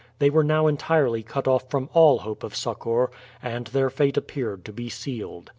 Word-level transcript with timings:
They 0.17 0.31
were 0.31 0.43
now 0.43 0.65
entirely 0.65 1.21
cut 1.21 1.47
off 1.47 1.69
from 1.69 1.87
all 1.93 2.17
hope 2.17 2.43
of 2.43 2.55
succour, 2.55 3.11
and 3.39 3.67
their 3.67 3.91
fate 3.91 4.17
appeared 4.17 4.65
to 4.65 4.73
be 4.73 4.89
sealed. 4.89 5.47